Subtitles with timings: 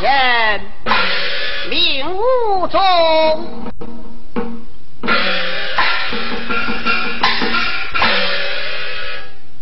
[0.00, 0.60] 人
[1.68, 2.80] 命无宗，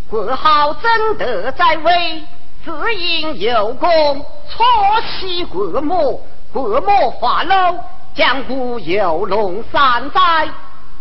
[0.09, 2.23] 国号真德在位，
[2.65, 4.65] 只因有功，错
[5.11, 7.81] 袭国母，国母发怒，
[8.15, 10.49] 将故有龙三载。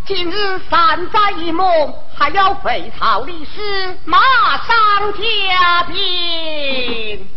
[0.08, 4.18] 今日三载一梦，还要废朝立史，马
[4.58, 7.28] 上加兵。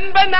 [0.00, 0.38] 根本呢？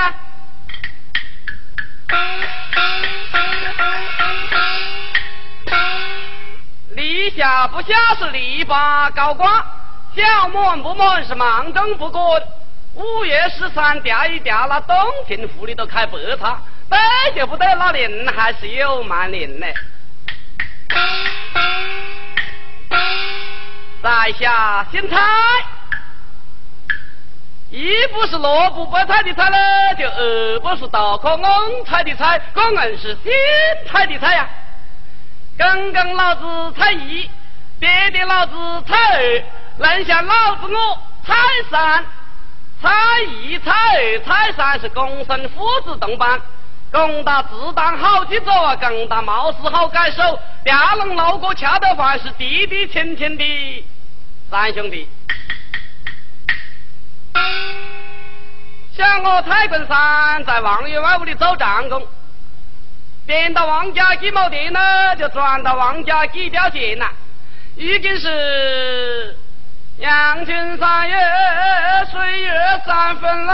[6.95, 9.63] 立下不下是篱笆高挂，
[10.15, 12.43] 小满不满是忙中不滚。
[12.95, 14.95] 五月十三调一调，那洞
[15.27, 16.99] 庭湖里都开白茶，对
[17.35, 19.67] 就不对，那林还是有蛮灵呢。
[24.01, 25.17] 在下姓蔡。
[27.71, 33.31] 一不是萝卜白菜的菜了，就二不是大可翁菜的菜，可硬是新
[33.87, 34.49] 菜的菜呀。
[35.57, 37.29] 刚刚老子菜一，
[37.79, 38.53] 别的老子
[38.85, 39.43] 菜二，
[39.77, 41.33] 能像老子我菜
[41.69, 42.03] 三，
[42.81, 42.91] 菜
[43.41, 46.41] 一、菜二、菜三是公孙父子同班，
[46.91, 53.85] 公打自当好去走啊，公打貌似好改手，调龙路过恰得饭是弟弟亲亲的
[54.49, 55.07] 三兄弟。
[58.95, 62.05] 像我蔡根山在王员外屋里做长工，
[63.25, 64.79] 点到王家几亩地呢，
[65.15, 67.09] 就转到王家几吊钱呐。
[67.75, 69.35] 已经是
[69.97, 71.15] 阳春三月，
[72.11, 72.51] 水月
[72.85, 73.53] 三分喽。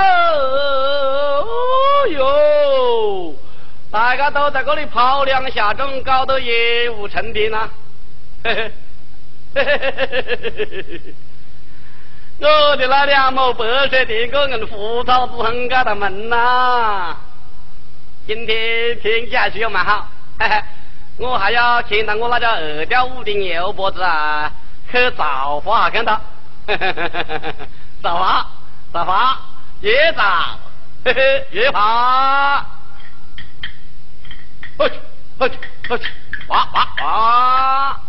[1.46, 3.36] 哦哟，
[3.92, 7.70] 大家都在这里跑两下种，搞得业务成片呐。
[8.44, 8.72] 嘿嘿，
[9.54, 11.14] 嘿嘿嘿嘿嘿嘿嘿。
[12.40, 17.16] 我的那两亩白水地，个人胡草之很给他门呐。
[18.28, 20.08] 今天天气还是有蛮好，
[20.40, 20.62] 嘿嘿。
[21.18, 24.52] 我还要牵到我那叫二吊五的牛脖子啊，
[24.92, 26.22] 去造化看到，
[28.04, 28.46] 造化，
[28.94, 29.40] 造化，
[29.82, 30.22] 越造，
[31.04, 32.64] 嘿嘿，越爬，
[34.78, 34.92] 去
[35.40, 36.08] 去去，
[36.50, 38.00] 哇哇哇，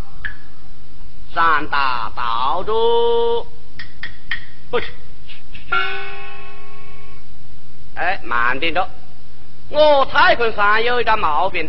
[1.35, 2.63] 山大道
[4.71, 4.87] 不，去，
[7.95, 8.87] 哎，慢点着，
[9.71, 11.69] 我蔡昆山有一个毛病。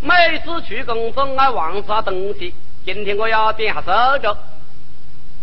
[0.00, 4.36] 每次去工作爱忘啥东西，今天我要点下手脚。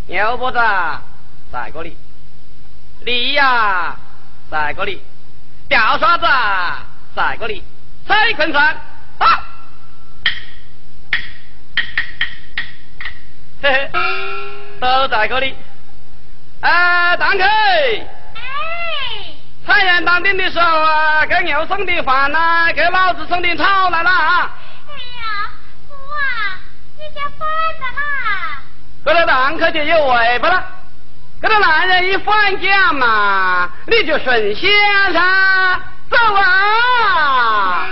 [0.07, 0.57] 牛脖子
[1.51, 1.95] 在这里，
[3.01, 3.95] 梨呀
[4.50, 5.01] 在这里，
[5.68, 6.25] 吊刷子
[7.15, 7.63] 在这里，
[8.07, 8.75] 蔡昆山
[9.19, 9.45] 啊，
[13.62, 13.89] 嘿嘿，
[14.81, 15.56] 都在这里。
[16.62, 17.44] 哎，堂客。
[17.44, 18.06] 哎
[19.66, 24.52] 太阳当兵的时候啊，给牛送点饭呐，给老子送点草来了啊！
[24.88, 25.52] 哎呀，
[25.88, 26.58] 父啊，
[26.98, 27.48] 你家饭
[27.80, 28.02] 了啦？
[29.06, 30.66] 这个堂客就有尾巴了，
[31.40, 34.72] 这个男人一放假嘛，你就顺心
[35.14, 35.80] 噻，
[36.10, 37.86] 走啊！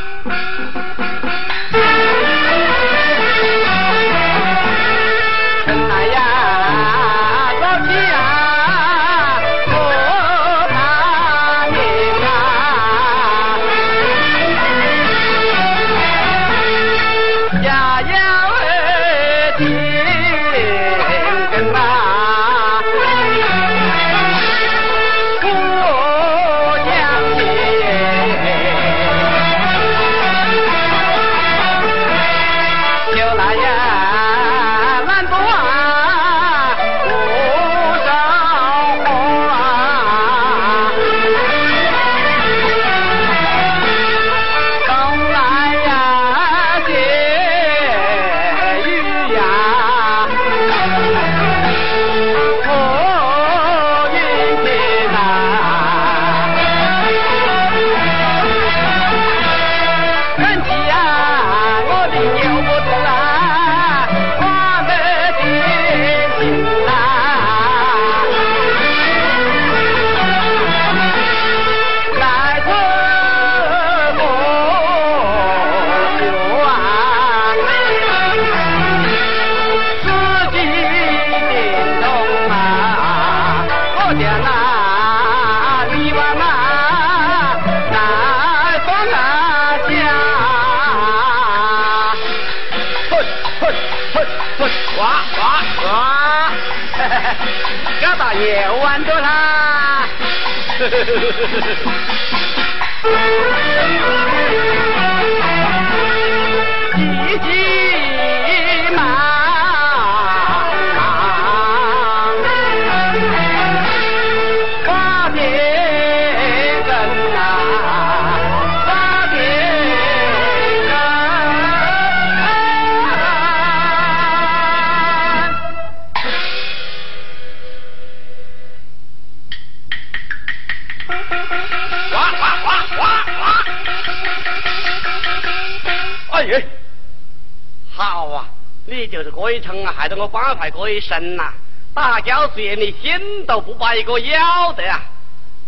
[139.94, 141.54] 害得我反派过一身呐！
[141.94, 145.04] 打交时你心都不把一个要得啊！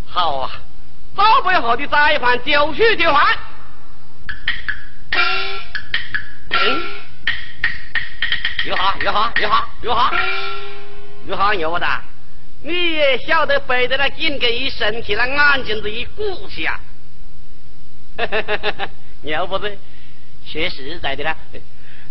[0.05, 0.51] 好啊，
[1.15, 3.37] 早背后的宰饭就去就饭。
[6.51, 6.81] 嗯，
[8.65, 10.11] 玉哈玉哈玉哈玉哈
[11.27, 11.85] 玉哈牛子，
[12.61, 16.79] 你也晓得背着那紧跟一升起，那眼睛子一鼓起啊！
[19.21, 19.77] 牛不子，
[20.45, 21.35] 说实在的啦，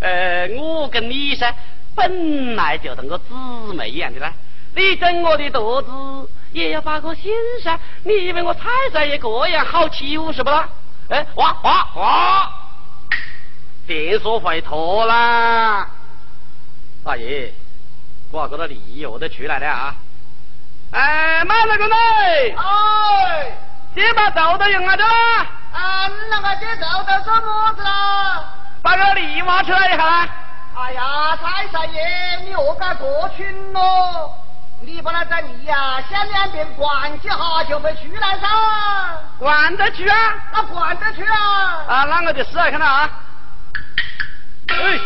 [0.00, 1.54] 呃，我跟你噻。
[1.94, 3.34] 本来就同个姊
[3.74, 4.32] 妹一样的啦，
[4.76, 5.90] 你整我的肚子
[6.52, 7.76] 也要把个心噻。
[8.04, 10.68] 你以为我彩彩也这样好欺负是不啦？
[11.08, 12.52] 哎，哇哇哇！
[13.86, 15.88] 电说会脱啦！
[17.02, 17.50] 大爷，
[18.30, 19.96] 我这个礼物都出来了啊！
[20.92, 21.96] 哎，马大哥呢？
[22.54, 23.58] 哎，
[23.94, 25.04] 先把豆豆用啊着。
[25.72, 28.54] 啊，你那个先豆豆做么子啦？
[28.82, 30.28] 把个梨挖出来一下啦。
[30.76, 32.00] 哎呀，太少爷，
[32.46, 34.34] 你何该过去咯？
[34.80, 38.48] 你把那在你呀，向两边灌几下就会出来噻。
[39.38, 40.16] 灌得去啊？
[40.52, 41.84] 那灌得去啊？
[41.88, 43.10] 啊，那我就试下看到啊。
[44.70, 45.00] 嘿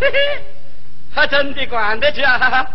[0.00, 0.42] 嘿，
[1.14, 2.38] 还真的灌得去啊！
[2.38, 2.66] 哈哈，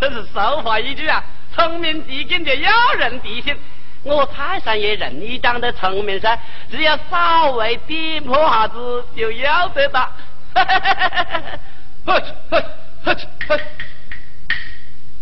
[0.00, 1.22] 真是俗话一句啊，
[1.54, 3.56] 聪明机警就要人地心。
[4.02, 6.38] 我泰山爷认你长得聪明噻，
[6.70, 10.10] 只要稍微点破下子就要得到。
[10.54, 13.14] 呵呵呵
[13.46, 13.60] 呵，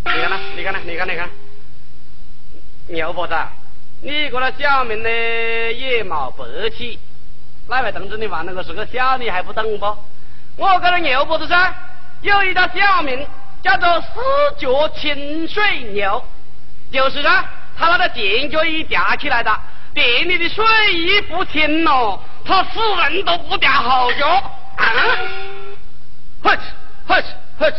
[0.04, 1.28] 你看呐，你看呐，你看，你看，
[2.86, 3.34] 牛婆子，
[4.00, 6.98] 你个那小命呢也冇白起，
[7.68, 9.86] 哪位同志你玩那个是个小你还不懂不？
[10.56, 11.74] 我个那牛婆子噻，
[12.22, 13.26] 有一条小名
[13.62, 14.08] 叫做四
[14.58, 16.24] 脚清水牛，
[16.92, 17.44] 就是呢，
[17.78, 19.50] 他那个前脚一吊起来的，
[19.94, 24.26] 店里的水一不停咯，他死人都不掉后脚。
[24.76, 24.84] 啊！
[26.42, 26.50] 嘿
[27.08, 27.22] 哧
[27.58, 27.72] 呵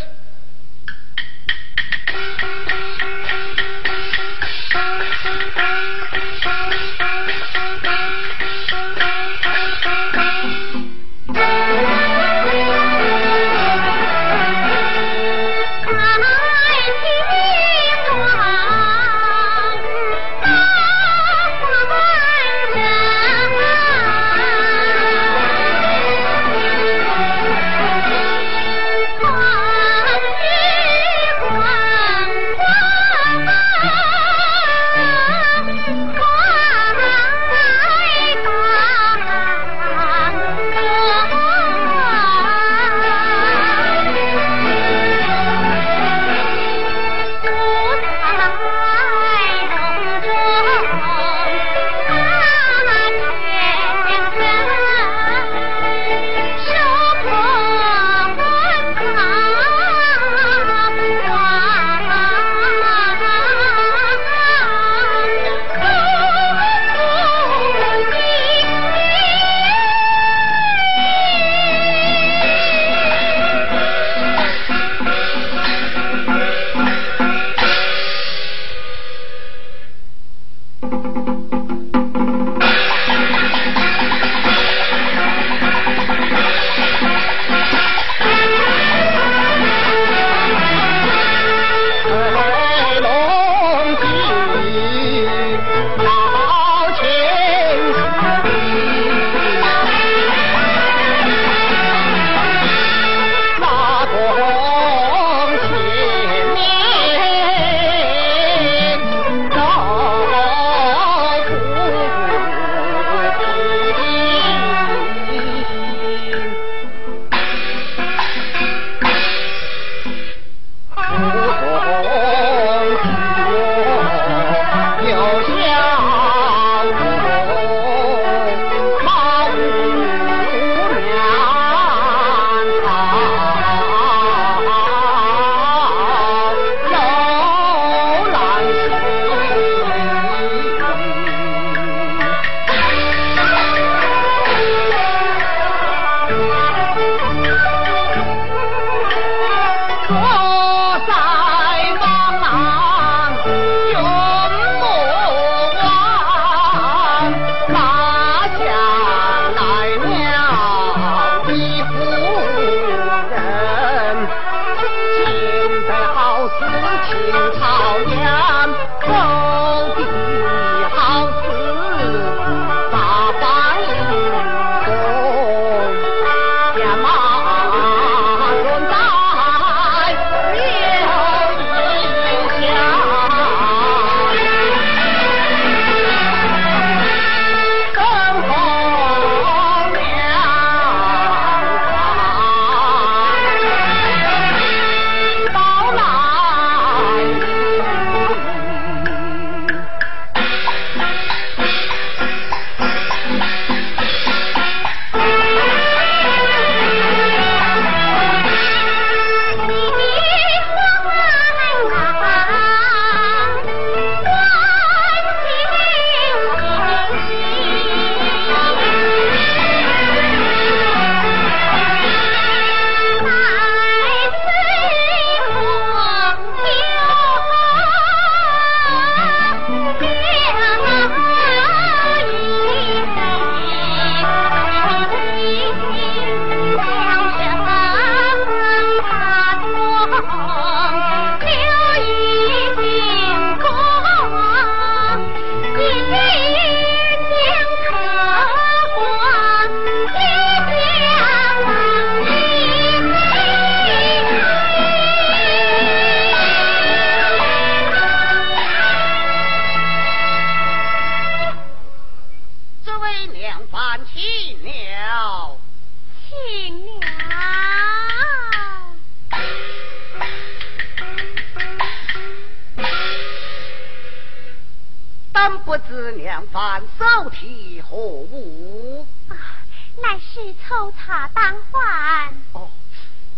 [280.70, 282.34] 乃是抽茶当饭。
[282.54, 282.70] 哦，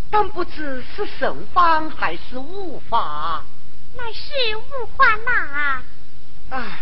[0.10, 3.44] 但不知是圣方还是无法？
[3.96, 5.82] 乃是五环呐。
[6.50, 6.80] 唉，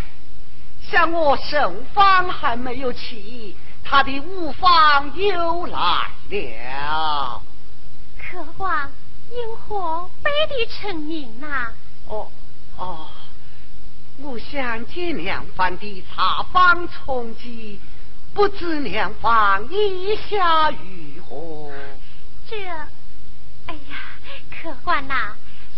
[0.90, 7.42] 像我圣方还没有起，他的五方又来了。
[8.18, 8.90] 客官
[9.30, 11.72] 因何背地成名呐？
[12.08, 12.28] 哦
[12.76, 13.08] 哦，
[14.18, 17.80] 我想借两番的茶坊充饥，
[18.32, 21.72] 不知两方意下如何？
[22.48, 22.56] 这，
[23.66, 23.98] 哎呀，
[24.50, 25.34] 客官呐，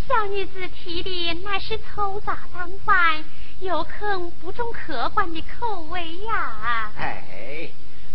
[0.07, 3.25] 小女子提的乃是粗茶当饭，
[3.61, 6.91] 有恐不中客官的口味呀。
[6.99, 7.69] 哎，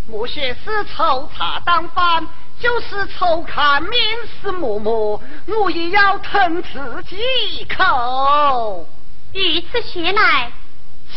[0.08, 2.28] 莫说是粗茶当饭，
[2.60, 4.02] 就是粗看面
[4.42, 7.18] 食馍馍，我也要吞自己
[7.52, 8.88] 一口。
[9.34, 10.52] 于此学来，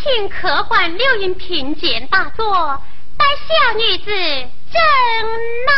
[0.02, 2.82] 请客官留影品鉴大作，
[3.20, 4.06] 那小女子
[4.72, 4.80] 真
[5.66, 5.70] 乃。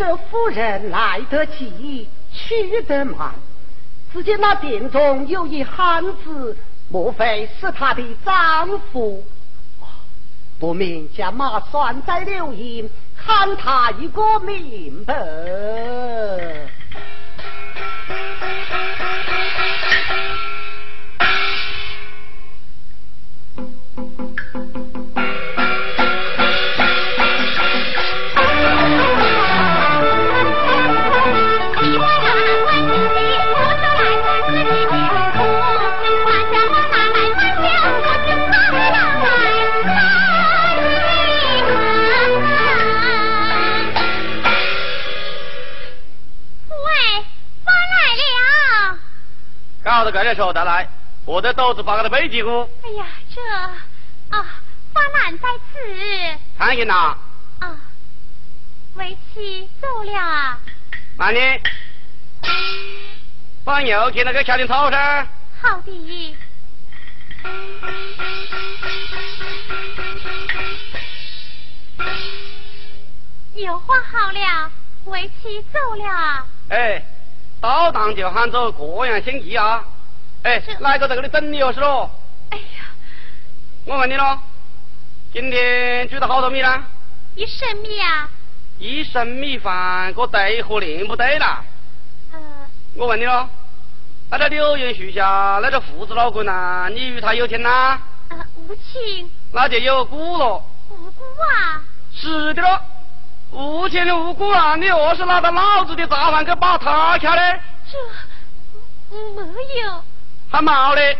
[0.00, 1.20] 这夫人来。
[1.28, 3.34] 得急，去得慢。
[4.10, 6.56] 只见那殿中有一汉子，
[6.88, 9.22] 莫非是他的丈夫？
[10.58, 15.14] 不明将马拴在柳荫，喊他一个明白。
[50.10, 50.88] 子贵的时候再来，
[51.24, 52.68] 我的豆子发个的背脊骨。
[52.82, 53.40] 哎呀，这
[54.36, 54.44] 啊，
[54.92, 56.38] 发难在此。
[56.58, 57.16] 看见呐？
[57.60, 57.76] 啊，
[58.96, 60.58] 为妻走了啊。
[61.16, 61.60] 慢点，
[63.64, 65.26] 把牛给那个下点草噻。
[65.62, 66.36] 好的。
[73.54, 74.70] 牛画好了，
[75.04, 76.46] 为妻走了。
[76.70, 77.02] 哎，
[77.60, 79.84] 到当就喊走，各样心意啊！
[80.42, 81.72] 哎，哪个在这里等你哟？
[81.72, 82.10] 是喽？
[82.50, 82.88] 哎呀，
[83.84, 84.38] 我问你喽，
[85.32, 86.82] 今天煮的好多米呢？
[87.34, 88.28] 一升米啊。
[88.78, 91.62] 一升米饭，个对和另不对啦？
[92.32, 92.40] 呃。
[92.96, 93.46] 我问你喽，
[94.30, 97.98] 那个柳荫树下那个胡子老倌呐，你与他有情呐？
[98.30, 99.30] 呃，无情。
[99.52, 100.64] 那就有故了。
[100.88, 101.82] 无辜啊？
[102.14, 102.80] 是的喽。
[103.52, 104.76] 无情的无辜啊！
[104.76, 107.60] 你又是拿着老子的杂饭去把他掐的？
[109.10, 109.42] 这没
[109.82, 110.04] 有，
[110.50, 111.16] 还毛的！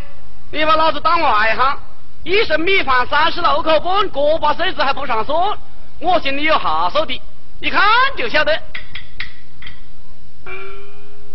[0.52, 1.78] 你把老子当外行，
[2.24, 5.56] 一升米饭三十六口半，个把碎子还不上算，
[6.00, 7.22] 我心里有下数的，
[7.60, 7.80] 一看
[8.16, 8.52] 就晓得。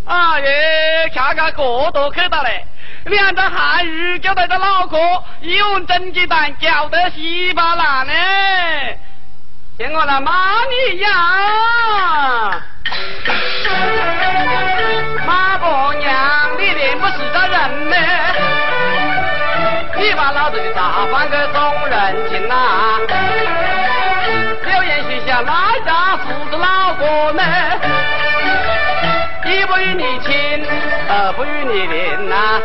[0.05, 2.67] 哎呀，恰个个都去到嘞，
[3.05, 4.97] 两个汉语交代着脑壳，
[5.41, 8.13] 一碗蒸鸡蛋搅得稀巴烂呢。
[9.77, 12.61] 听我来骂你呀！
[15.25, 16.44] 马婆娘，
[17.05, 17.95] 不是个人呢？
[19.95, 22.55] 你把老子的茶饭给送人情呐？
[24.73, 27.43] 有言许下哪家父子老哥呢？
[29.45, 30.65] 一不与你亲，
[31.07, 32.59] 二不与你邻呐？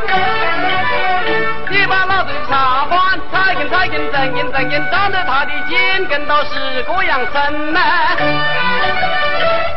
[1.68, 7.80] 你把老子的茶饭踩根踩根，正根正根，长得他的肩根都是个样深呐。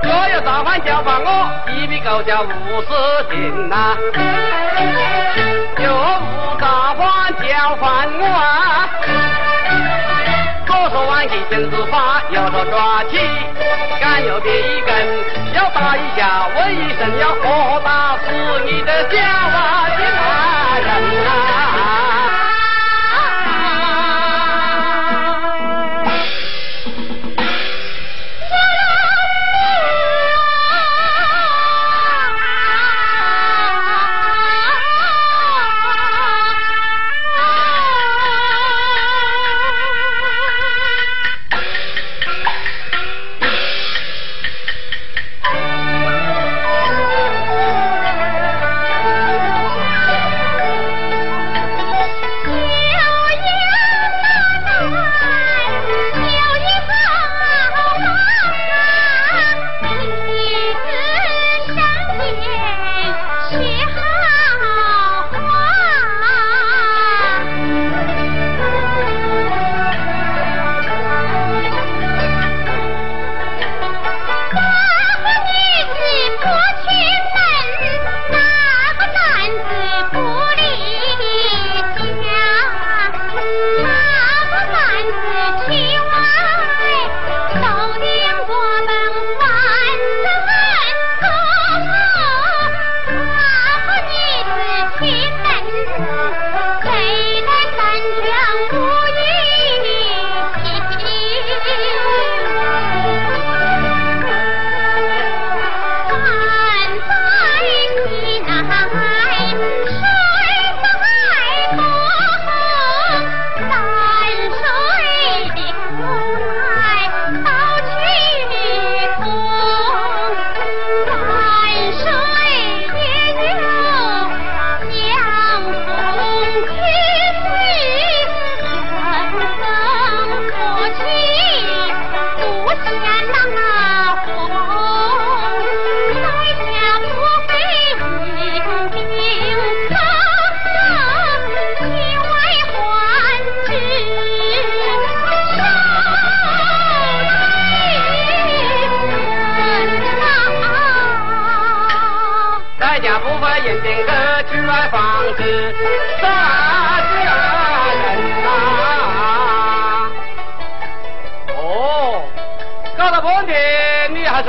[0.03, 2.87] 若有茶饭交还我，一笔勾销无事
[3.31, 3.95] 情呐。
[5.77, 5.85] 若
[6.19, 8.89] 无茶饭交还我啊，
[10.65, 13.17] 左手挽起绳子发，右手抓起
[14.01, 14.91] 杆又别一根，
[15.53, 18.31] 要打一下问一声，要喝打死
[18.65, 20.91] 你的小娃的男人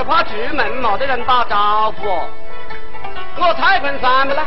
[0.05, 2.21] 怕出门没得人打招呼，
[3.37, 4.43] 我踩盆山的呢？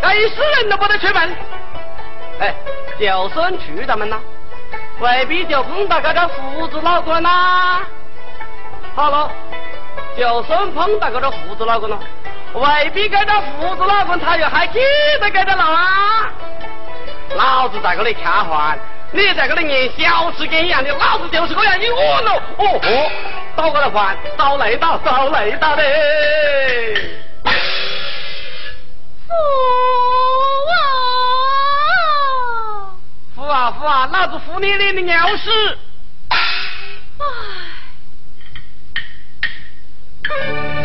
[0.00, 1.36] 这一世人都不得出门。
[2.40, 2.54] 哎，
[2.98, 4.16] 就算出得门呐，
[5.00, 7.80] 未必就碰到这个胡子老倌啦。
[8.94, 9.30] 好了，
[10.16, 11.98] 就算碰到这个胡子老倌了，
[12.54, 14.78] 未必这个胡子老倌他又还记
[15.20, 16.30] 得这个人啊。
[17.34, 18.78] 老子在这里看饭，
[19.10, 22.40] 你在这里念小吃间一样的，老子就是这样一窝喽。
[22.58, 23.10] 哦哦。
[23.58, 25.82] 倒过来饭，遭雷到，遭雷到的。
[33.34, 33.42] 父啊！
[33.42, 35.50] 父啊父啊，老子服你脸的鸟屎！
[40.22, 40.77] 他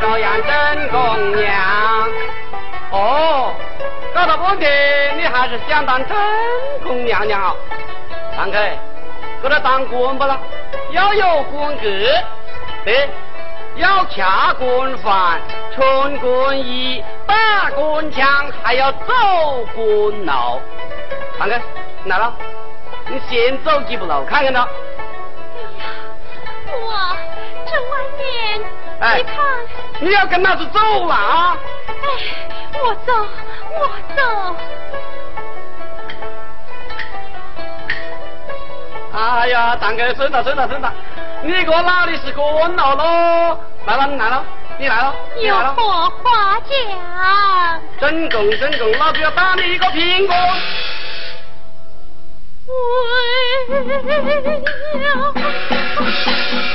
[0.00, 2.08] 照样真公娘。
[2.90, 3.52] 哦，
[4.14, 6.16] 搞了半天，你还是想当真
[6.82, 7.54] 公娘娘啊？
[8.36, 8.58] 堂客，
[9.42, 10.38] 给他当官不啦？
[10.92, 11.82] 要有官格，
[12.84, 13.08] 对，
[13.76, 15.40] 要掐官饭、
[15.74, 18.26] 穿官衣、打官腔，
[18.62, 19.04] 还要走
[19.74, 20.60] 官路。
[21.38, 21.60] 堂客，
[22.04, 22.32] 来了，
[23.08, 24.66] 你先走几步路，看看他。
[28.98, 29.36] 你看，
[30.00, 31.56] 你要跟老子走了啊！
[31.86, 31.94] 哎，
[32.82, 33.12] 我走，
[33.72, 34.56] 我走。
[39.12, 40.92] 哎呀，大哥，真的，真的，真的，
[41.42, 43.58] 你个哪里是官老喽？
[43.86, 44.44] 来了，你来了，
[44.78, 47.80] 你来了，有何话讲？
[48.00, 50.34] 真公，真公，老子要打你一个苹果。
[55.34, 56.65] 看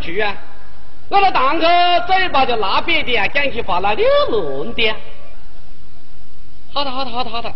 [0.00, 0.34] 去啊！
[1.08, 1.66] 我那堂客
[2.06, 4.94] 嘴巴就那瘪的啊，讲起话来溜乱的。
[6.72, 7.52] 好的，好的，好的，好的，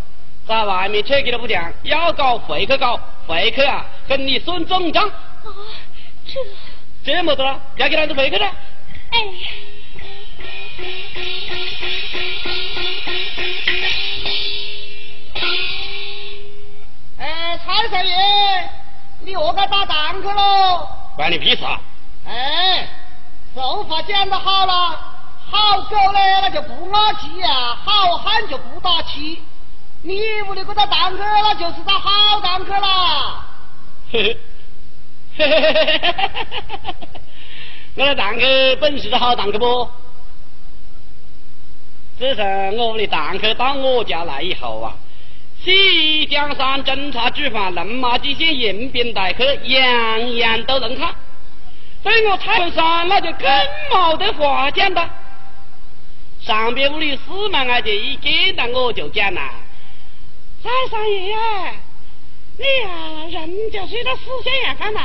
[0.46, 5.08] 在外面扯给都不讲，要搞回去搞，回去啊，跟你算总账。
[5.08, 5.12] 啊，
[6.26, 6.40] 这
[7.04, 8.46] 这么多了，要给哪子回去呢？
[9.10, 9.18] 哎。
[17.18, 18.14] 哎，蔡少爷，
[19.20, 20.88] 你又该打堂客喽？
[21.16, 21.80] 关你屁事啊！
[22.26, 22.88] 哎，
[23.54, 24.98] 俗话讲得好了，
[25.50, 29.42] 好狗呢那就不咬鸡啊，好汉就不打气。
[30.02, 33.44] 你屋里这个堂客那就是 个好堂客啦。
[34.10, 34.36] 嘿
[35.36, 36.94] 嘿，嘿嘿嘿嘿嘿嘿嘿嘿嘿
[37.96, 39.88] 我的堂客本是好堂客不？
[42.18, 44.94] 自从我们的堂客到我家来以后啊，
[45.62, 51.14] 西江山侦查主犯、龙马底线迎宾待客，样样都能看。
[52.04, 53.48] 对我蔡文山那就更
[53.90, 55.10] 冇得话讲了。
[56.42, 59.54] 上边屋里四门阿姐一见到我就讲啦
[60.62, 61.34] ：“蔡三爷，
[62.58, 65.00] 你呀人就睡到死下样干嘛？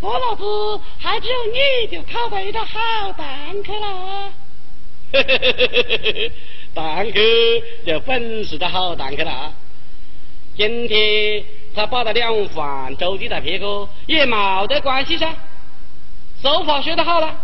[0.00, 3.26] 我老子还只有你就考对了好蛋
[3.62, 4.32] 去了。
[5.12, 6.32] 嘿嘿嘿嘿嘿嘿，
[6.72, 7.20] 蛋壳
[7.84, 9.52] 就本事的好蛋壳了。
[10.56, 15.34] 今天他把他两饭周地在别个，也冇得关系噻。
[16.42, 17.34] 俗话说得好了，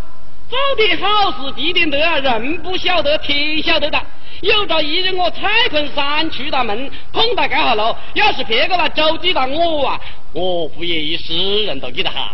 [0.48, 4.00] 做点好事积点德，人不晓得天晓得的。
[4.40, 10.00] 有朝一日我蔡昆山出大门，碰到这下路，要是别个来周地了我啊，
[10.32, 12.32] 我不也一世人都记得哈。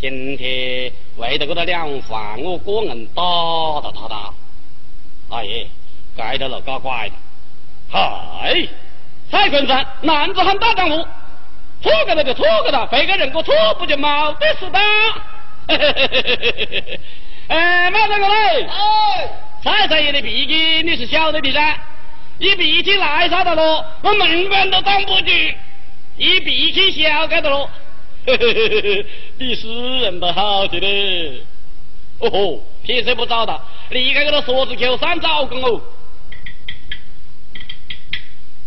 [0.00, 3.22] 今天为了这个两饭，我个人打
[3.82, 4.32] 打打打，
[5.36, 5.66] 哎呀，
[6.16, 7.12] 该着了搞怪了，
[7.90, 8.68] 嗨！
[9.30, 10.96] 蔡坤山，男子汉大丈夫，
[11.82, 14.78] 错个了就错个了，非个认个错不就冇得事的？
[17.48, 18.62] 哎，马大哥嘞！
[18.64, 19.30] 哎，
[19.62, 21.78] 蔡三爷的脾气你是晓得的噻，
[22.38, 25.54] 一脾气来啥的咯，我门关都挡不住；
[26.16, 27.68] 一脾气小该的咯，
[29.38, 29.68] 比死
[30.02, 31.42] 人都好些嘞。
[32.20, 35.80] 哦吼，撇车不找到，离开这个锁子口山找工哦。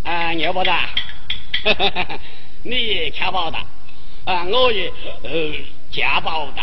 [0.04, 0.90] 啊，牛包大，
[2.64, 3.58] 你也吃饱的，
[4.26, 4.92] 啊，我也
[5.24, 5.30] 呃
[5.92, 6.62] 吃饱的，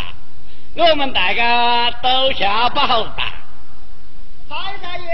[0.77, 3.23] 我们大家都吃饱的。
[4.49, 5.11] 蔡三爷，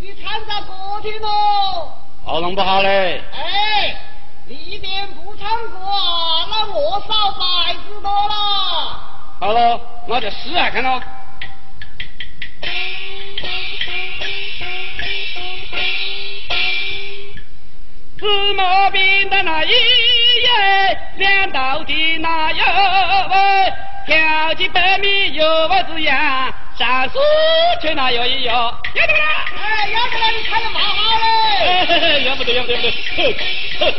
[0.00, 1.92] 你参加歌厅喽？
[2.24, 3.96] 喉咙不好嘞，哎，
[4.46, 8.34] 里边不唱歌啊，那我少摆子多了。
[9.40, 11.00] 好了，我就试下看咯。
[18.18, 22.64] 芝麻饼的那一夜，两道的那哟
[23.30, 23.72] 喂，
[24.06, 27.18] 挑起白米油我子呀，上树
[27.80, 28.52] 去那摇一摇，
[28.94, 29.46] 摇得啦！
[29.56, 31.86] 哎，要不然你看的蛮好嘞。
[31.86, 32.90] 嘿嘿，要不得，要不得，要不得，
[33.78, 33.92] 呵呵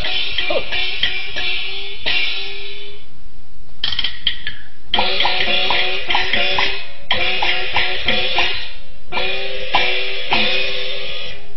[0.55, 0.63] 呵。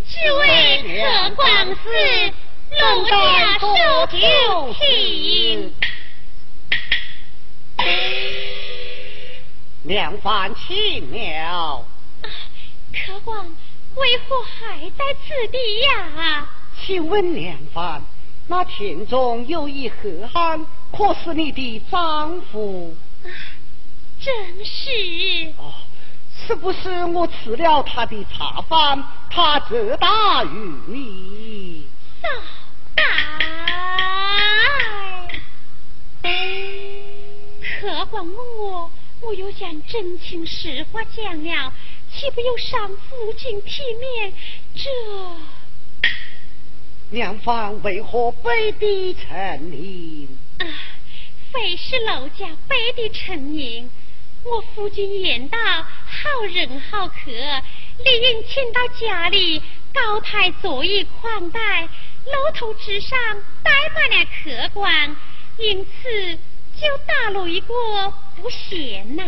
[0.09, 1.79] 只为客官司，
[2.81, 3.67] 龙家手
[4.07, 5.78] 酒请。
[9.89, 11.83] 两饭请了，
[12.93, 13.47] 客官
[13.95, 16.47] 为何还在此地呀？
[16.79, 18.03] 请问两饭，
[18.49, 22.95] 那田中有一河汉，可是你的丈夫？
[23.25, 23.33] 啊，
[24.21, 25.55] 真是。
[25.57, 25.73] 哦，
[26.37, 30.49] 是不是我吃了他的茶饭，他责打于
[30.87, 31.87] 你？
[32.21, 32.29] 少
[32.97, 33.07] 爱。
[37.81, 38.91] 客官问我，
[39.29, 41.71] 我又将真情实话讲了，
[42.11, 44.33] 岂不又伤父亲体面？
[44.75, 44.89] 这
[47.11, 50.27] 两方为何背地成林？
[50.61, 50.65] 啊，
[51.53, 53.91] 非是楼家背地成名。
[54.45, 59.63] 我夫君言道，好人好客，理应请到家里，
[59.93, 61.83] 高台座椅款待，
[62.25, 63.19] 楼头之上
[63.63, 65.15] 摆满了客官，
[65.59, 66.39] 因此
[66.81, 67.75] 就打了一个
[68.37, 69.25] 不嫌呐、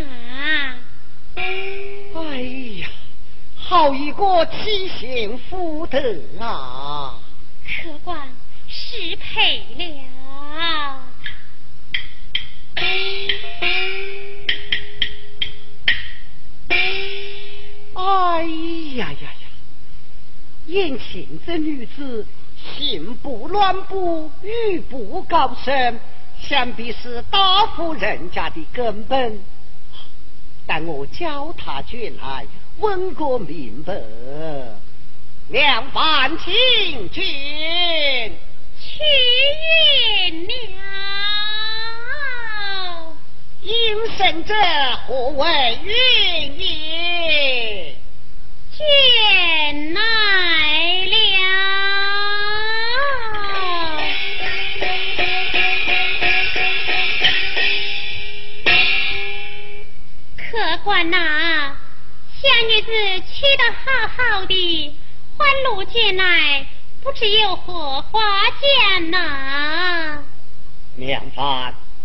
[1.34, 2.40] 哎
[2.78, 2.88] 呀，
[3.56, 5.98] 好一个七贤夫德
[6.38, 7.18] 啊！
[7.66, 8.28] 客官
[8.68, 11.02] 失陪了。
[17.94, 18.44] 哎
[18.96, 19.30] 呀呀呀！
[20.66, 26.00] 眼前这女子行不乱步，语不高声，
[26.48, 29.38] 想必是大户人家的根本。
[30.66, 32.46] 但我叫他进来，
[32.78, 33.94] 问个明白。
[35.48, 37.22] 两饭请君，
[38.80, 39.02] 去
[40.46, 40.52] 了。
[43.62, 44.54] 应生者
[45.06, 45.92] 何为云
[46.58, 47.94] 也？
[48.78, 50.00] 见来
[51.04, 51.19] 了。
[60.84, 61.76] 官呐、
[62.40, 62.90] 小女子
[63.32, 64.98] 娶得好好的，
[65.36, 66.66] 欢路进来，
[67.02, 68.20] 不知有何花
[68.60, 70.22] 见呐？
[70.96, 71.40] 娘子，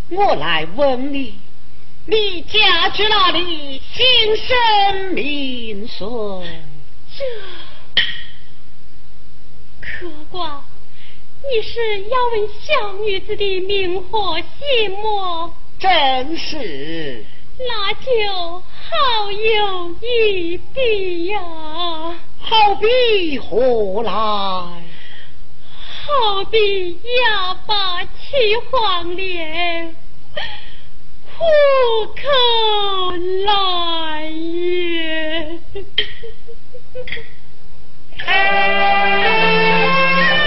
[0.09, 1.39] 我来问你，
[2.05, 3.82] 你家住哪里？
[3.93, 4.03] 姓
[4.38, 6.05] 甚名谁？
[7.17, 7.23] 这
[9.82, 10.61] 客官，
[11.43, 15.53] 你是要问小女子的名和姓么？
[15.80, 17.26] 正是。
[17.58, 21.39] 那就好有一比呀、
[22.39, 24.12] 好比何来？
[26.06, 28.10] 好比哑巴吃
[28.70, 29.95] 黄连。
[31.38, 31.43] 苦
[32.16, 33.12] 口
[33.45, 35.60] 来也。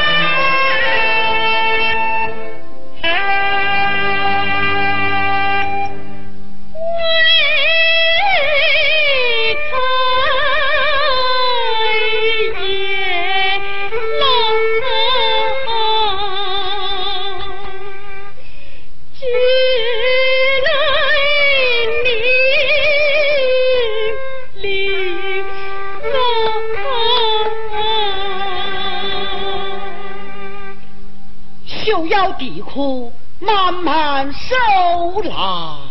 [32.38, 35.88] 地库慢慢收来。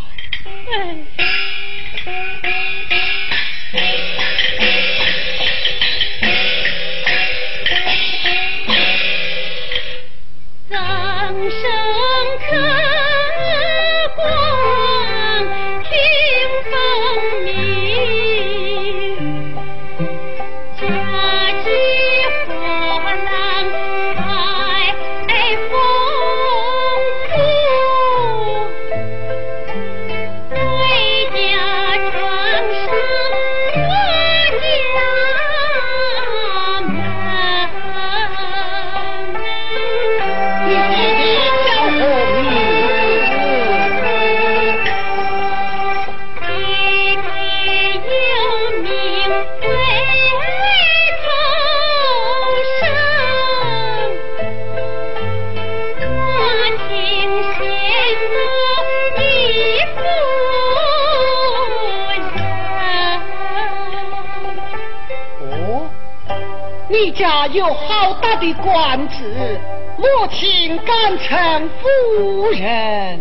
[67.18, 69.60] 家有好大的官职，
[69.98, 73.20] 母亲敢称夫人，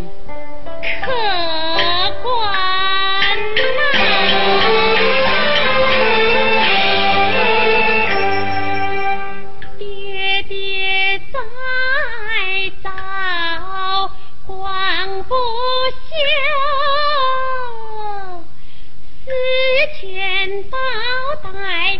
[1.03, 1.11] 可
[2.21, 2.53] 惯
[3.57, 3.81] 呐？
[9.79, 11.39] 爹爹在
[12.83, 12.91] 早
[14.45, 15.33] 光不
[16.07, 16.13] 休，
[19.25, 19.27] 丝
[19.99, 20.07] 绢
[20.69, 20.77] 包
[21.41, 21.99] 袋。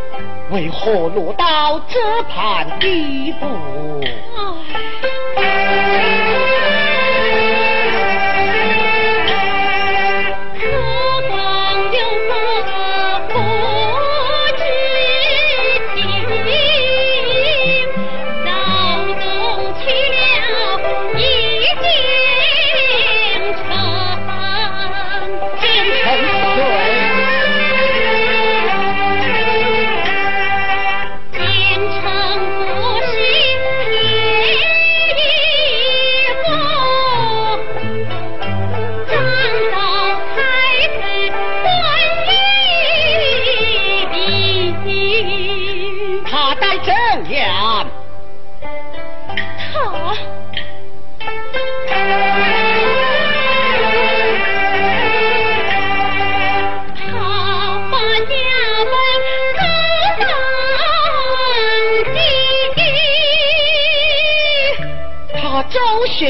[0.51, 3.47] 为何落到这盘地步？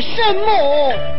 [0.02, 1.11] 什么？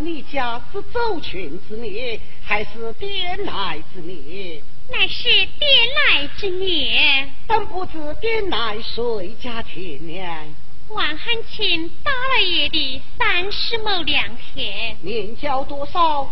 [0.00, 4.62] 你家是走群之孽，还是点来之孽？
[4.90, 7.28] 乃是点来之孽。
[7.46, 10.46] 但不知点来谁家田娘？
[10.88, 14.96] 王汉卿大老爷的三十亩良田。
[15.02, 16.30] 年交多少？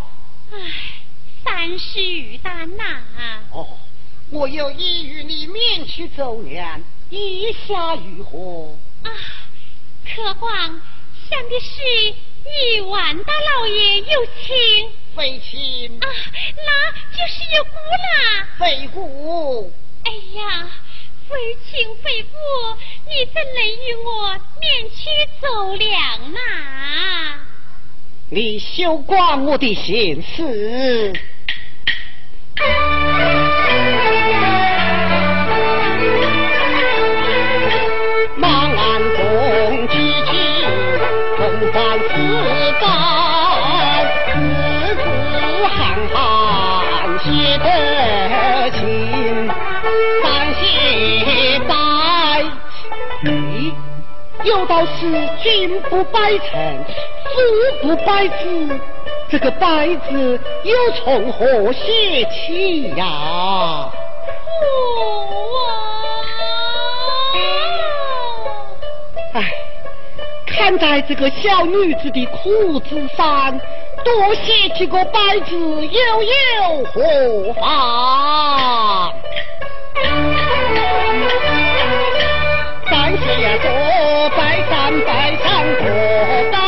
[0.52, 0.58] 唉，
[1.42, 3.02] 三十余担呐。
[3.50, 3.66] 哦，
[4.30, 8.76] 我有意与你免去走娘，意下如何？
[9.02, 9.10] 啊，
[10.06, 10.80] 客官
[11.28, 12.14] 想的是
[12.45, 14.90] 与万大老爷有情。
[15.16, 15.99] 非亲。
[16.01, 16.07] 啊，
[16.57, 18.49] 那就是有故啦。
[18.59, 19.72] 非故。
[20.05, 20.70] 哎呀。
[21.26, 22.36] 非亲非故，
[23.09, 25.01] 你怎能与我免去
[25.40, 26.38] 走粮呢？
[28.28, 31.18] 你休管我的闲事。
[54.87, 56.85] 是君不拜臣，
[57.24, 57.32] 父
[57.82, 58.80] 不拜子，
[59.30, 63.91] 这个拜字又从何写起呀？
[64.61, 64.64] 父
[65.66, 65.72] 啊！
[69.35, 69.53] 哎，
[70.47, 73.59] 看在这个小女子的苦字上，
[74.05, 79.12] 多写几个拜字又有何妨？
[83.24, 83.70] 三谢多，
[84.36, 86.63] 拜山拜山多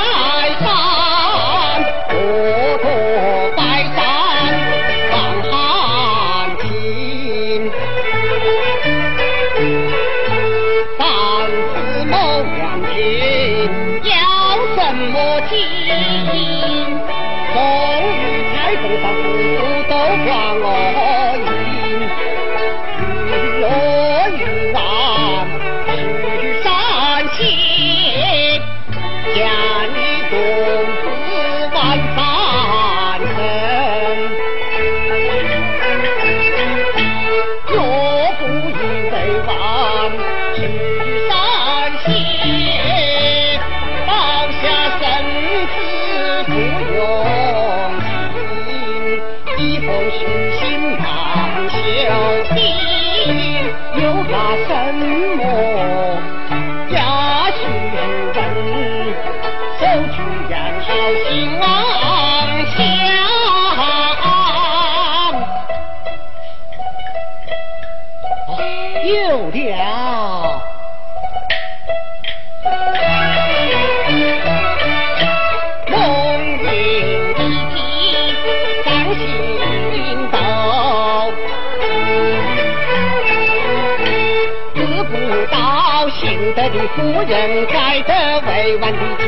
[86.96, 89.26] 夫人该得委婉的请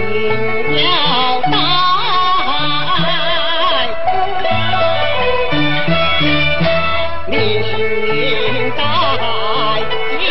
[0.75, 0.81] 交
[1.43, 1.53] 代，
[7.27, 7.71] 你是
[8.71, 8.81] 代
[10.19, 10.25] 小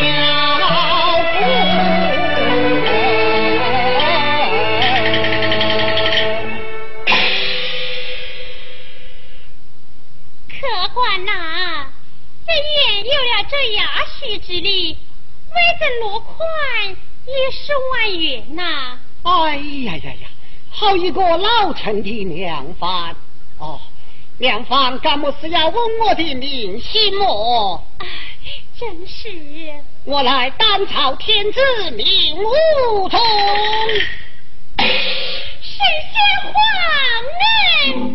[1.22, 1.46] 夫人。
[10.50, 10.56] 客
[10.96, 11.32] 官呐，
[12.48, 13.80] 这院有了这雅
[14.20, 14.98] 许之力，
[15.54, 16.36] 未曾落款。
[17.92, 18.98] 万元呐！
[19.24, 20.28] 哎呀呀呀，
[20.70, 23.16] 好一个老臣的娘方
[23.58, 23.80] 哦！
[24.38, 27.84] 娘方，干么事要问我的名姓么？
[28.00, 28.08] 哎，
[28.80, 29.30] 真是。
[30.06, 31.60] 我来单朝天子
[31.92, 33.20] 名武宗，
[34.78, 34.90] 神
[35.62, 36.54] 仙皇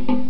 [0.06, 0.21] 恩。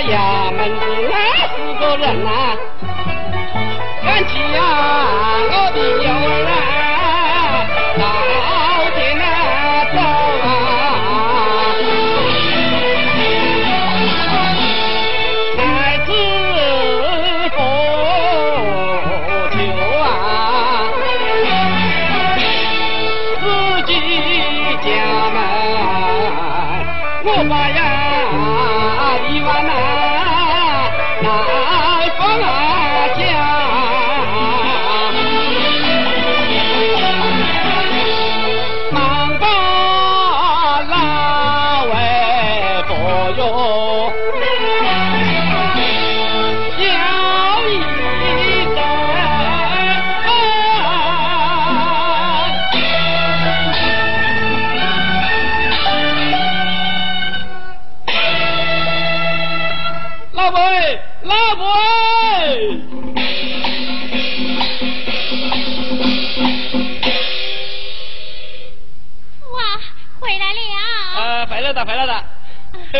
[0.00, 1.16] 衙门里来
[1.54, 2.56] 四个人呐，
[4.04, 4.60] 赶起啊，
[5.50, 6.81] 我的牛儿啊。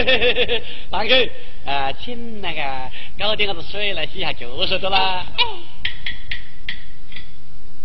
[0.91, 1.29] 大哥，
[1.65, 5.27] 啊，请那个搞点个子水来洗下就是的啦。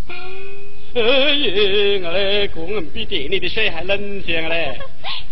[0.09, 4.79] 哎呀，我嘞个人比店里的水还冷些嘞。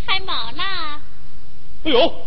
[0.05, 0.63] 还冒呢。
[1.85, 2.25] 哎呦！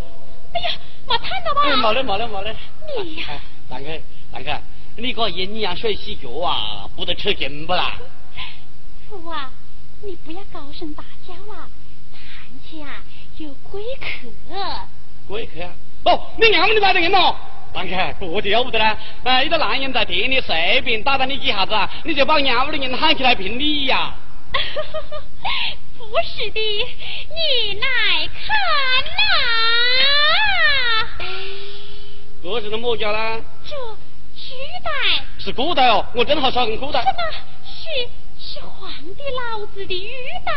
[0.54, 0.70] 哎呀，
[1.06, 1.76] 冒烫了吧？
[1.76, 2.54] 冒了，冒了，冒了。
[3.02, 3.86] 你呀，大哥，
[4.32, 4.60] 大哥，
[4.96, 7.98] 你个阴阳水洗脚啊，不得吃劲不啦？
[9.08, 9.50] 父啊，
[10.02, 11.68] 你不要高声大叫了，
[12.12, 13.02] 堂前啊
[13.38, 14.06] 有贵客。
[15.28, 15.70] 贵客啊！
[16.04, 17.36] 哦，你娘们的来的人哦？
[17.72, 18.98] 当客，这就要不得了。
[19.24, 21.72] 哎，一个男人在店里随便打打你几下子，
[22.04, 24.14] 你就把娘们的人喊起来评理呀？
[25.98, 28.56] 不是的，你来看
[29.04, 29.22] 呐、
[31.20, 31.28] 啊。
[32.42, 33.40] 这是什么家呢？
[33.68, 34.90] 这玉代
[35.38, 37.02] 是古代哦，我正好穿古代。
[37.02, 37.18] 什么？
[37.66, 38.08] 是
[38.40, 39.20] 是皇帝
[39.52, 40.10] 老子的玉
[40.44, 40.50] 带。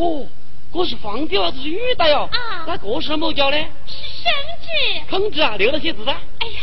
[0.00, 0.26] 哦。
[0.72, 2.28] 这是皇帝老子的玉带哦。
[2.30, 3.56] 啊那这是么叫呢？
[3.86, 4.68] 是圣旨。
[5.10, 6.12] 孔子啊，留了些字噻。
[6.40, 6.60] 哎呀，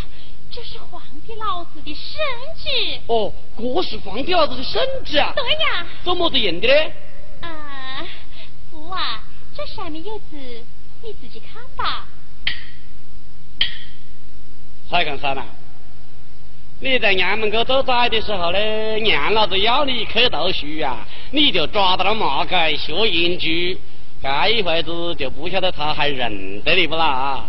[0.52, 2.22] 这是皇帝老子的圣
[2.56, 3.00] 旨。
[3.08, 5.34] 哦，这是皇帝老子的圣旨啊。
[5.36, 5.86] 对呀。
[6.04, 6.92] 怎么子印的呢？
[7.42, 8.06] 啊，
[8.72, 9.24] 福啊，
[9.56, 10.38] 这上面有字，
[11.02, 12.08] 你自己看吧。
[14.88, 15.44] 蔡干山呐，
[16.80, 18.60] 你在衙门口走窄的时候呢，
[18.98, 23.80] 娘老子要你去读书啊，你就抓到了马街学英句，
[24.26, 27.44] 这一会子就不晓得他还认得你不啦？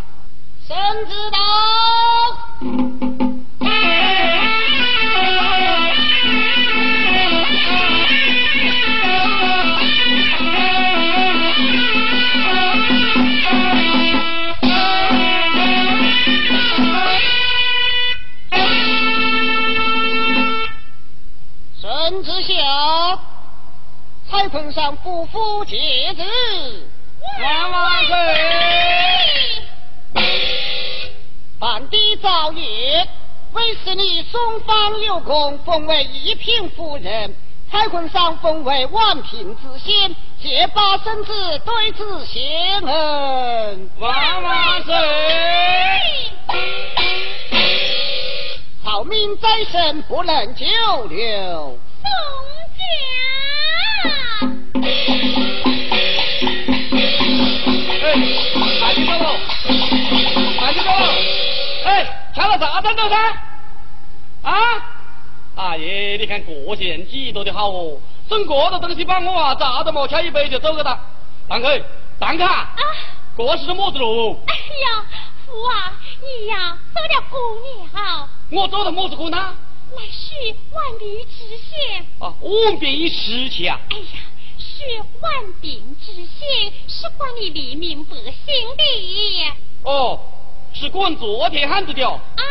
[0.69, 0.77] 圣
[1.09, 1.39] 旨到。
[21.81, 23.19] 圣旨下，
[24.29, 25.77] 蔡坤上夫妇节
[26.17, 26.83] 日，
[27.41, 28.15] 万万岁！
[31.61, 33.07] 半地造业，
[33.53, 37.33] 为使你松方有功，封为一品夫人。
[37.71, 41.33] 蔡坤上封为万品知县，借把圣旨
[41.65, 44.95] 对子贤恩，万万岁！
[48.83, 50.67] 好命在身，不能久
[51.09, 51.79] 留。
[52.03, 52.11] 宋
[62.37, 63.17] 哎，瞧到啥子了噻？
[64.43, 64.53] 啊？
[65.57, 71.01] 大爷，你看这些人几多的好哦，整这个东西把我啊砸都没敲一杯就走个哒。
[71.49, 71.81] 让开，
[72.19, 72.45] 让开！
[72.45, 72.77] 啊！
[73.39, 74.37] 这是么子喽？
[74.47, 75.05] 哎呀，
[75.47, 77.37] 父啊，你呀走了姑
[77.95, 79.55] 娘，我走了么子姑呢？
[79.97, 80.35] 来是
[80.75, 82.05] 万病知县。
[82.19, 83.81] 啊，万病吃起啊！
[83.89, 84.21] 哎呀，
[84.59, 88.35] 是万病之县，是管理黎民百姓
[88.77, 89.53] 的。
[89.85, 90.21] 哦，
[90.79, 92.21] 是管昨天汉子的哦。
[92.37, 92.43] 啊，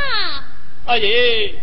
[0.87, 1.53] 哎耶，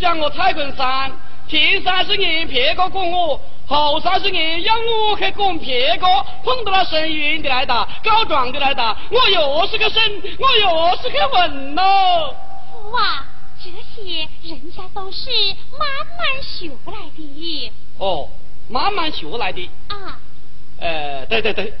[0.00, 1.12] 像我蔡坤山，
[1.46, 6.06] 前三十年别个管我，后三十年要我去管别个，
[6.42, 10.02] 碰到了生冤的来打，告状的来打，我又是个神，
[10.38, 12.34] 我又是个文喽。
[12.72, 13.24] 父啊，
[13.62, 15.30] 这些人家都是
[15.78, 15.88] 慢
[16.18, 17.72] 慢学来的。
[17.98, 18.28] 哦，
[18.68, 19.70] 慢慢学来的。
[19.86, 20.18] 啊，
[20.80, 21.72] 呃，对对对，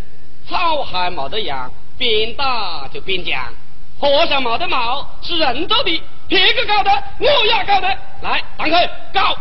[0.48, 1.68] 草还没得样，
[1.98, 3.52] 边打就边讲。
[4.00, 7.88] 和尚没得毛，是人做的，别个搞的，我也搞的。
[8.22, 9.38] 来，让开，搞。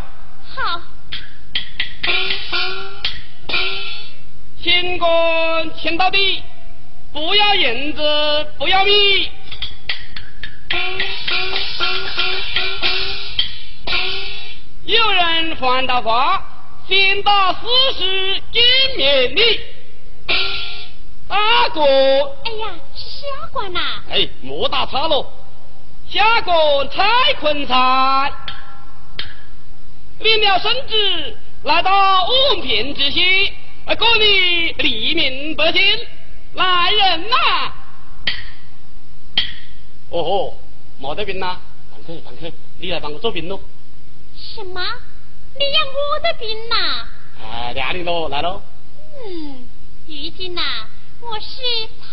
[0.54, 0.82] 好，
[4.62, 6.44] 清官清到底，
[7.14, 8.02] 不要银子，
[8.58, 9.32] 不要米。
[14.84, 16.44] 有人犯到法，
[16.86, 17.60] 先打四
[17.98, 18.62] 十，见
[18.98, 19.62] 面礼。
[21.30, 21.82] 大哥，
[22.44, 25.26] 哎呀，是下官呐、哎，莫打岔喽。
[26.10, 28.34] 下官蔡坤才
[30.20, 33.54] 领了圣旨，来到武平知县，
[33.86, 35.82] 呃，管理黎民百姓。
[36.56, 37.36] 来人呐！
[40.10, 40.58] 哦吼，
[40.98, 41.60] 没得病呐，
[41.94, 43.60] 堂客堂客，你来帮我做兵喽。
[44.36, 44.82] 什么？
[45.60, 47.08] 你要我的兵呐、
[47.40, 48.64] 哎，亮你喽，来喽。
[49.28, 49.70] 嗯，
[50.08, 50.62] 如今呐、
[51.22, 51.48] 我是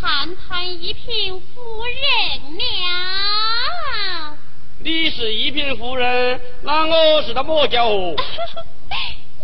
[0.01, 4.37] 堂堂一品夫人了。
[4.81, 8.15] 你是一品夫人，那我是他么家伙？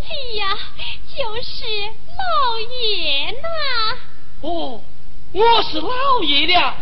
[0.09, 0.59] 你 呀，
[1.17, 1.65] 就是
[2.19, 3.49] 老爷呐。
[4.43, 4.83] 哦，
[5.33, 6.61] 我是老爷了。
[6.61, 6.77] 啊，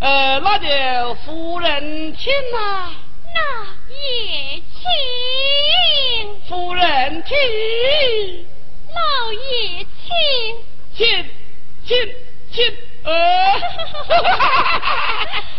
[0.00, 2.92] 呃，那就夫人请呐、
[3.34, 7.36] 那也请，夫人请，
[8.94, 10.14] 老爷请。
[10.96, 11.30] 请，
[11.86, 11.96] 请，
[12.50, 12.64] 请，
[13.04, 13.12] 呃，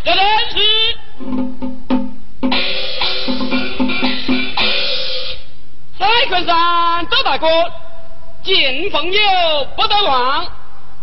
[0.04, 0.58] 这真是。
[6.00, 7.48] 蔡坤山周大哥，
[8.44, 9.22] 见朋友
[9.76, 10.46] 不得忘，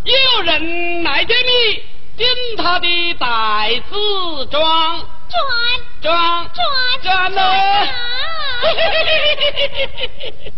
[0.04, 1.82] 有人来见你，
[2.16, 5.06] 进他的袋子装。
[5.32, 5.40] 转
[6.02, 6.62] 装转
[7.02, 7.40] 转了。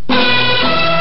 [0.09, 0.94] 转